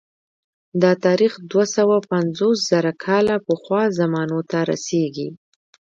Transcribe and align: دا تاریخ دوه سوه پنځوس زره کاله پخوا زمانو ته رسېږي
دا 0.81 0.91
تاریخ 1.05 1.33
دوه 1.51 1.65
سوه 1.75 1.97
پنځوس 2.11 2.57
زره 2.71 2.91
کاله 3.05 3.35
پخوا 3.47 3.81
زمانو 3.99 4.39
ته 4.49 4.59
رسېږي 4.71 5.29